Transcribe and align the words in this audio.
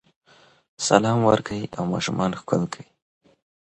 سلام 0.87 1.19
ورکړئ 1.29 1.63
او 1.77 1.83
ماشومان 1.93 2.31
ښکل 2.39 2.61
کړئ. 2.73 2.87